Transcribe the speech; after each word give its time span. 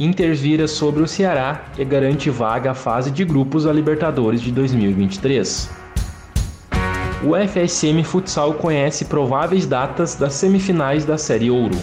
Inter 0.00 0.34
vira 0.34 0.66
sobre 0.66 1.02
o 1.02 1.06
Ceará 1.06 1.66
e 1.76 1.84
garante 1.84 2.30
vaga 2.30 2.70
à 2.70 2.74
fase 2.74 3.10
de 3.10 3.22
grupos 3.22 3.64
da 3.64 3.72
Libertadores 3.72 4.40
de 4.40 4.50
2023. 4.50 5.68
O 7.22 7.36
FSM 7.36 8.02
Futsal 8.02 8.54
conhece 8.54 9.04
prováveis 9.04 9.66
datas 9.66 10.14
das 10.14 10.32
semifinais 10.32 11.04
da 11.04 11.18
Série 11.18 11.50
Ouro. 11.50 11.76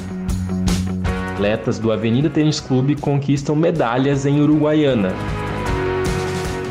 Atletas 1.33 1.77
do 1.77 1.91
Avenida 1.91 2.27
Tênis 2.27 2.59
Clube 2.59 2.95
conquistam 2.95 3.55
medalhas 3.55 4.25
em 4.25 4.41
Uruguaiana. 4.41 5.13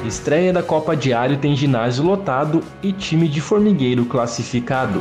Estreia 0.05 0.53
da 0.53 0.65
Copa 0.65 0.97
Diário 0.97 1.37
tem 1.37 1.55
ginásio 1.55 2.03
lotado 2.03 2.61
e 2.83 2.93
time 2.93 3.29
de 3.29 3.41
formigueiro 3.41 4.05
classificado. 4.07 5.01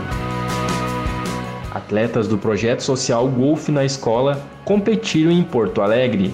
Atletas 1.76 2.26
do 2.26 2.38
projeto 2.38 2.80
social 2.80 3.28
Golfe 3.28 3.70
na 3.70 3.84
Escola 3.84 4.42
competiram 4.64 5.30
em 5.30 5.44
Porto 5.44 5.82
Alegre. 5.82 6.34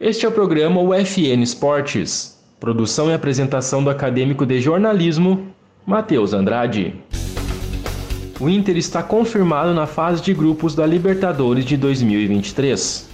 Este 0.00 0.24
é 0.24 0.28
o 0.30 0.32
programa 0.32 0.80
UFN 0.80 1.42
Esportes. 1.42 2.42
Produção 2.58 3.10
e 3.10 3.12
apresentação 3.12 3.84
do 3.84 3.90
acadêmico 3.90 4.46
de 4.46 4.62
jornalismo, 4.62 5.48
Matheus 5.84 6.32
Andrade. 6.32 6.94
O 8.40 8.48
Inter 8.48 8.78
está 8.78 9.02
confirmado 9.02 9.74
na 9.74 9.86
fase 9.86 10.22
de 10.22 10.32
grupos 10.32 10.74
da 10.74 10.86
Libertadores 10.86 11.66
de 11.66 11.76
2023. 11.76 13.13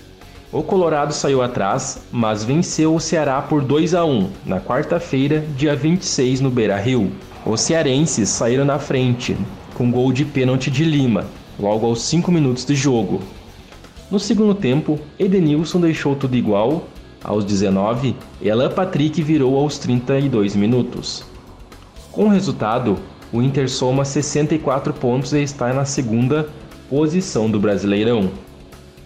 O 0.53 0.65
Colorado 0.65 1.13
saiu 1.13 1.43
atrás, 1.43 2.03
mas 2.11 2.43
venceu 2.43 2.93
o 2.93 2.99
Ceará 2.99 3.41
por 3.41 3.63
2 3.63 3.95
a 3.95 4.05
1 4.05 4.31
na 4.45 4.61
quarta-feira, 4.61 5.45
dia 5.57 5.77
26, 5.77 6.41
no 6.41 6.51
Beira-Rio. 6.51 7.13
Os 7.47 7.61
cearenses 7.61 8.31
saíram 8.31 8.65
na 8.65 8.77
frente, 8.77 9.37
com 9.75 9.93
gol 9.93 10.13
de 10.13 10.25
pênalti 10.25 10.69
de 10.69 10.85
Lima, 10.85 11.25
logo 11.57 11.87
aos 11.87 12.03
5 12.03 12.33
minutos 12.33 12.65
de 12.65 12.75
jogo. 12.75 13.21
No 14.11 14.19
segundo 14.19 14.53
tempo, 14.53 14.99
Edenilson 15.21 15.81
deixou 15.81 16.17
tudo 16.17 16.35
igual, 16.35 16.89
aos 17.23 17.45
19, 17.45 18.17
e 18.43 18.51
Alan 18.51 18.71
Patrick 18.71 19.23
virou 19.23 19.57
aos 19.57 19.79
32 19.79 20.57
minutos. 20.57 21.23
Com 22.11 22.25
o 22.25 22.29
resultado, 22.29 22.99
o 23.33 23.41
Inter 23.41 23.71
soma 23.71 24.05
64 24.05 24.93
pontos 24.95 25.33
e 25.33 25.45
está 25.45 25.73
na 25.73 25.85
segunda 25.85 26.49
posição 26.89 27.49
do 27.49 27.61
Brasileirão. 27.61 28.33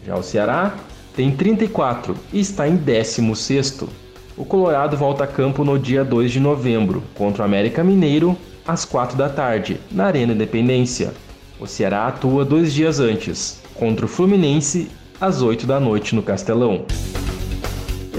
Já 0.07 0.17
o 0.17 0.23
Ceará 0.23 0.75
tem 1.15 1.31
34 1.31 2.17
e 2.33 2.41
está 2.41 2.69
em 2.69 2.77
16º. 2.77 3.89
O 4.37 4.45
Colorado 4.45 4.97
volta 4.97 5.25
a 5.25 5.27
campo 5.27 5.65
no 5.65 5.79
dia 5.79 6.05
2 6.05 6.33
de 6.33 6.41
novembro 6.41 7.03
contra 7.15 7.43
o 7.43 7.45
América 7.45 7.85
Mineiro 7.85 8.37
às 8.67 8.85
4 8.85 9.17
da 9.17 9.29
tarde, 9.29 9.81
na 9.91 10.07
Arena 10.07 10.33
Independência. 10.33 11.13
O 11.61 11.67
Ceará 11.67 12.07
atua 12.09 12.45
dois 12.45 12.73
dias 12.73 12.99
antes, 12.99 13.61
contra 13.75 14.07
o 14.07 14.09
Fluminense 14.09 14.91
às 15.21 15.41
8 15.41 15.67
da 15.67 15.79
noite 15.79 16.15
no 16.15 16.23
Castelão 16.23 16.85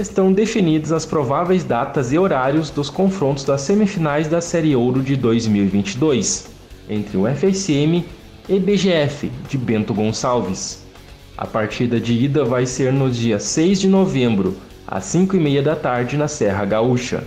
estão 0.00 0.32
definidas 0.32 0.92
as 0.92 1.06
prováveis 1.06 1.64
datas 1.64 2.12
e 2.12 2.18
horários 2.18 2.70
dos 2.70 2.90
confrontos 2.90 3.44
das 3.44 3.62
semifinais 3.62 4.28
da 4.28 4.40
Série 4.40 4.76
Ouro 4.76 5.02
de 5.02 5.16
2022 5.16 6.48
entre 6.88 7.16
o 7.16 7.24
FSM 7.26 8.04
e 8.48 8.58
BGF 8.58 9.30
de 9.48 9.58
Bento 9.58 9.92
Gonçalves. 9.92 10.85
A 11.38 11.46
partida 11.46 12.00
de 12.00 12.14
ida 12.14 12.46
vai 12.46 12.64
ser 12.64 12.90
no 12.90 13.10
dia 13.10 13.38
6 13.38 13.80
de 13.80 13.88
novembro, 13.88 14.56
às 14.86 15.04
5h30 15.04 15.62
da 15.62 15.76
tarde 15.76 16.16
na 16.16 16.28
Serra 16.28 16.64
Gaúcha. 16.64 17.24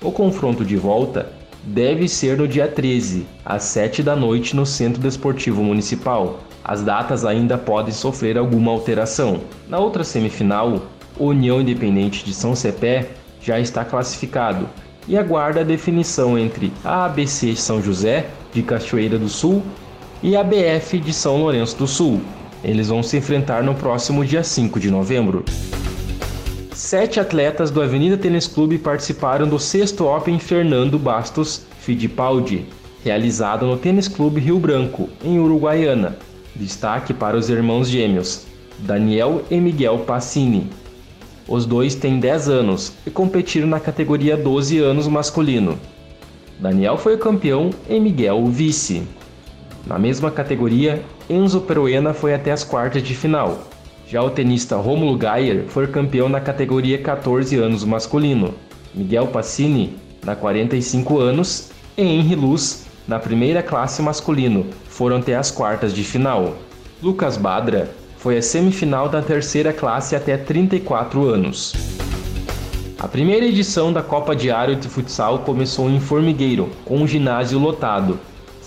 O 0.00 0.12
confronto 0.12 0.64
de 0.64 0.76
volta 0.76 1.32
deve 1.64 2.06
ser 2.06 2.36
no 2.36 2.46
dia 2.46 2.68
13, 2.68 3.26
às 3.44 3.64
7 3.64 4.00
da 4.00 4.14
noite 4.14 4.54
no 4.54 4.64
Centro 4.64 5.02
Desportivo 5.02 5.62
Municipal. 5.64 6.38
As 6.62 6.82
datas 6.82 7.24
ainda 7.24 7.58
podem 7.58 7.92
sofrer 7.92 8.38
alguma 8.38 8.70
alteração. 8.70 9.40
Na 9.68 9.80
outra 9.80 10.04
semifinal, 10.04 10.82
União 11.18 11.60
Independente 11.60 12.24
de 12.24 12.32
São 12.32 12.54
Cepé 12.54 13.08
já 13.40 13.58
está 13.58 13.84
classificado 13.84 14.68
e 15.08 15.18
aguarda 15.18 15.62
a 15.62 15.64
definição 15.64 16.38
entre 16.38 16.72
a 16.84 17.06
ABC 17.06 17.56
São 17.56 17.82
José, 17.82 18.26
de 18.52 18.62
Cachoeira 18.62 19.18
do 19.18 19.28
Sul, 19.28 19.64
e 20.22 20.36
a 20.36 20.44
BF 20.44 21.00
de 21.00 21.12
São 21.12 21.38
Lourenço 21.38 21.76
do 21.76 21.88
Sul. 21.88 22.20
Eles 22.64 22.88
vão 22.88 23.02
se 23.02 23.16
enfrentar 23.16 23.62
no 23.62 23.74
próximo 23.74 24.24
dia 24.24 24.42
5 24.42 24.78
de 24.78 24.90
novembro. 24.90 25.44
Sete 26.72 27.20
atletas 27.20 27.70
do 27.70 27.82
Avenida 27.82 28.16
Tênis 28.16 28.46
Clube 28.46 28.78
participaram 28.78 29.48
do 29.48 29.58
sexto 29.58 30.06
Open 30.06 30.38
Fernando 30.38 30.98
Bastos 30.98 31.62
Fittipaldi, 31.80 32.66
realizado 33.04 33.66
no 33.66 33.76
Tênis 33.76 34.08
Clube 34.08 34.40
Rio 34.40 34.58
Branco, 34.58 35.08
em 35.24 35.38
Uruguaiana. 35.38 36.16
Destaque 36.54 37.12
para 37.12 37.36
os 37.36 37.48
irmãos 37.48 37.88
gêmeos, 37.88 38.46
Daniel 38.78 39.42
e 39.50 39.58
Miguel 39.58 39.98
Passini, 40.00 40.68
os 41.48 41.66
dois 41.66 41.94
têm 41.94 42.20
10 42.20 42.48
anos 42.48 42.92
e 43.06 43.10
competiram 43.10 43.66
na 43.66 43.80
categoria 43.80 44.36
12 44.36 44.78
anos 44.78 45.08
masculino. 45.08 45.78
Daniel 46.58 46.96
foi 46.96 47.18
campeão 47.18 47.70
e 47.88 47.98
Miguel 47.98 48.38
o 48.38 48.46
vice. 48.46 49.02
Na 49.86 49.98
mesma 49.98 50.30
categoria, 50.30 51.02
Enzo 51.28 51.60
Peruena 51.60 52.14
foi 52.14 52.32
até 52.32 52.52
as 52.52 52.62
quartas 52.62 53.02
de 53.02 53.14
final. 53.14 53.58
Já 54.06 54.22
o 54.22 54.30
tenista 54.30 54.76
Romulo 54.76 55.16
Gayer 55.16 55.64
foi 55.68 55.86
campeão 55.86 56.28
na 56.28 56.40
categoria 56.40 56.98
14 56.98 57.56
anos 57.56 57.84
masculino. 57.84 58.54
Miguel 58.94 59.26
Passini, 59.28 59.96
na 60.24 60.36
45 60.36 61.18
anos, 61.18 61.70
e 61.96 62.02
Henry 62.02 62.36
Luz, 62.36 62.86
na 63.08 63.18
primeira 63.18 63.62
classe 63.62 64.00
masculino, 64.02 64.66
foram 64.88 65.16
até 65.16 65.34
as 65.34 65.50
quartas 65.50 65.92
de 65.92 66.04
final. 66.04 66.56
Lucas 67.02 67.36
Badra 67.36 67.90
foi 68.18 68.38
a 68.38 68.42
semifinal 68.42 69.08
da 69.08 69.20
terceira 69.20 69.72
classe 69.72 70.14
até 70.14 70.36
34 70.36 71.26
anos. 71.26 71.72
A 73.00 73.08
primeira 73.08 73.44
edição 73.46 73.92
da 73.92 74.00
Copa 74.00 74.36
Diário 74.36 74.76
de 74.76 74.88
Futsal 74.88 75.40
começou 75.40 75.90
em 75.90 75.98
Formigueiro, 75.98 76.70
com 76.84 76.98
um 76.98 77.06
ginásio 77.06 77.58
lotado. 77.58 78.20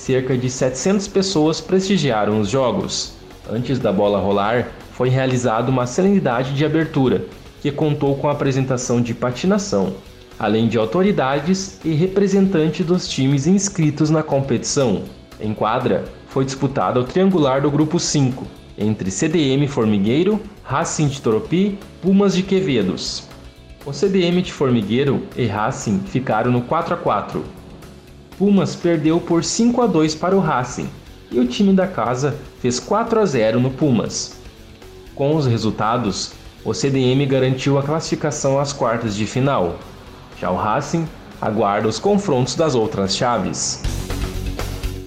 Cerca 0.05 0.37
de 0.37 0.51
700 0.51 1.07
pessoas 1.07 1.59
prestigiaram 1.59 2.39
os 2.39 2.47
jogos. 2.47 3.15
Antes 3.49 3.79
da 3.79 3.91
bola 3.91 4.19
rolar, 4.19 4.67
foi 4.91 5.09
realizada 5.09 5.71
uma 5.71 5.87
solenidade 5.87 6.53
de 6.53 6.63
abertura, 6.63 7.25
que 7.59 7.71
contou 7.71 8.15
com 8.15 8.29
a 8.29 8.31
apresentação 8.31 9.01
de 9.01 9.15
patinação, 9.15 9.95
além 10.37 10.67
de 10.67 10.77
autoridades 10.77 11.79
e 11.83 11.91
representantes 11.93 12.85
dos 12.85 13.09
times 13.09 13.47
inscritos 13.47 14.11
na 14.11 14.21
competição. 14.21 15.01
Em 15.41 15.55
quadra, 15.55 16.03
foi 16.27 16.45
disputado 16.45 16.99
o 16.99 17.03
triangular 17.03 17.59
do 17.63 17.71
grupo 17.71 17.99
5, 17.99 18.45
entre 18.77 19.09
CDM 19.09 19.67
Formigueiro, 19.67 20.39
Racing 20.61 21.07
de 21.07 21.19
Toropi, 21.19 21.79
Pumas 21.99 22.35
de 22.35 22.43
Quevedos. 22.43 23.23
O 23.83 23.91
CDM 23.91 24.43
de 24.43 24.53
Formigueiro 24.53 25.23
e 25.35 25.47
Racing 25.47 26.01
ficaram 26.01 26.51
no 26.51 26.61
4 26.61 26.93
a 26.93 26.97
4. 26.97 27.64
Pumas 28.37 28.75
perdeu 28.75 29.19
por 29.19 29.43
5 29.43 29.81
a 29.81 29.87
2 29.87 30.15
para 30.15 30.35
o 30.35 30.39
Racing 30.39 30.89
e 31.31 31.39
o 31.39 31.47
time 31.47 31.73
da 31.73 31.87
casa 31.87 32.35
fez 32.61 32.79
4 32.79 33.19
a 33.19 33.25
0 33.25 33.59
no 33.59 33.71
Pumas. 33.71 34.37
Com 35.13 35.35
os 35.35 35.45
resultados, 35.45 36.33
o 36.63 36.73
CDM 36.73 37.25
garantiu 37.25 37.77
a 37.77 37.83
classificação 37.83 38.59
às 38.59 38.73
quartas 38.73 39.15
de 39.15 39.25
final. 39.25 39.79
Já 40.39 40.51
o 40.51 40.55
Racing 40.55 41.07
aguarda 41.41 41.87
os 41.87 41.99
confrontos 41.99 42.55
das 42.55 42.75
outras 42.75 43.15
chaves 43.15 43.81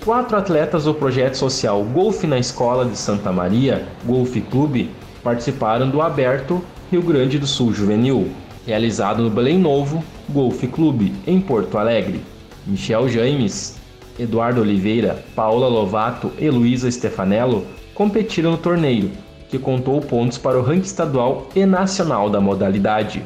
quatro 0.08 0.38
atletas 0.38 0.84
do 0.84 0.94
projeto 0.94 1.34
social 1.34 1.84
Golfe 1.84 2.26
na 2.26 2.38
Escola 2.38 2.86
de 2.86 2.96
Santa 2.96 3.30
Maria, 3.30 3.86
Golfe 4.06 4.40
Clube, 4.40 4.90
participaram 5.22 5.90
do 5.90 6.00
Aberto 6.00 6.64
Rio 6.90 7.02
Grande 7.02 7.38
do 7.38 7.46
Sul 7.46 7.74
Juvenil, 7.74 8.30
realizado 8.66 9.22
no 9.22 9.28
Belém 9.28 9.58
Novo 9.58 10.02
Golfe 10.26 10.66
Clube, 10.66 11.12
em 11.26 11.38
Porto 11.38 11.76
Alegre. 11.76 12.22
Michel 12.68 13.08
James, 13.08 13.76
Eduardo 14.18 14.60
Oliveira, 14.60 15.24
Paola 15.34 15.66
Lovato 15.68 16.30
e 16.38 16.50
Luísa 16.50 16.90
Stefanello 16.90 17.66
competiram 17.94 18.50
no 18.50 18.58
torneio, 18.58 19.10
que 19.48 19.58
contou 19.58 20.00
pontos 20.02 20.36
para 20.36 20.58
o 20.58 20.62
ranking 20.62 20.82
estadual 20.82 21.48
e 21.56 21.64
nacional 21.64 22.28
da 22.28 22.40
modalidade. 22.40 23.24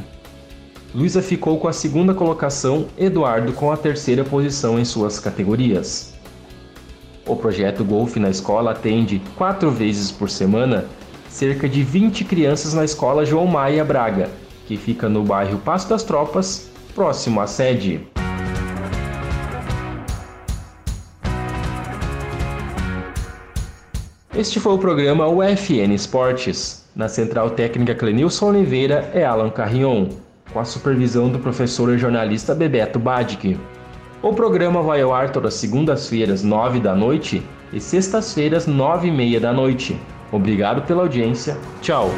Luísa 0.94 1.20
ficou 1.20 1.58
com 1.58 1.66
a 1.66 1.72
segunda 1.72 2.14
colocação, 2.14 2.86
Eduardo 2.96 3.52
com 3.52 3.72
a 3.72 3.76
terceira 3.76 4.22
posição 4.22 4.78
em 4.78 4.84
suas 4.84 5.18
categorias. 5.18 6.14
O 7.26 7.34
projeto 7.34 7.84
Golfe 7.84 8.20
na 8.20 8.30
Escola 8.30 8.70
atende, 8.70 9.20
quatro 9.36 9.70
vezes 9.70 10.12
por 10.12 10.30
semana, 10.30 10.84
cerca 11.28 11.68
de 11.68 11.82
20 11.82 12.24
crianças 12.24 12.74
na 12.74 12.84
Escola 12.84 13.24
João 13.24 13.46
Maia 13.46 13.84
Braga, 13.84 14.28
que 14.66 14.76
fica 14.76 15.08
no 15.08 15.24
bairro 15.24 15.58
Passo 15.58 15.88
das 15.88 16.04
Tropas, 16.04 16.70
próximo 16.94 17.40
à 17.40 17.46
sede. 17.46 18.11
Este 24.34 24.58
foi 24.58 24.72
o 24.72 24.78
programa 24.78 25.28
UFN 25.28 25.92
Esportes. 25.92 26.86
Na 26.96 27.06
Central 27.06 27.50
Técnica 27.50 27.94
Clenilson 27.94 28.46
Oliveira 28.46 29.10
é 29.12 29.26
Alan 29.26 29.50
Carrion, 29.50 30.08
com 30.50 30.58
a 30.58 30.64
supervisão 30.64 31.28
do 31.28 31.38
professor 31.38 31.92
e 31.92 31.98
jornalista 31.98 32.54
Bebeto 32.54 32.98
Badic. 32.98 33.58
O 34.22 34.32
programa 34.32 34.82
vai 34.82 35.02
ao 35.02 35.12
ar 35.12 35.30
todas 35.30 35.52
segundas-feiras, 35.54 36.42
nove 36.42 36.80
da 36.80 36.94
noite 36.94 37.42
e 37.74 37.78
sextas-feiras, 37.78 38.66
nove 38.66 39.08
e 39.08 39.12
meia 39.12 39.38
da 39.38 39.52
noite. 39.52 40.00
Obrigado 40.32 40.86
pela 40.86 41.02
audiência. 41.02 41.58
Tchau. 41.82 42.08